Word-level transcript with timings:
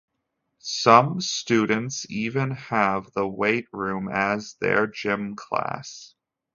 Some 0.63 1.21
students 1.21 2.09
even 2.09 2.49
have 2.55 3.11
the 3.13 3.27
weight 3.27 3.67
room 3.71 4.09
as 4.11 4.55
their 4.59 4.87
gym 4.87 5.35
class. 5.35 6.15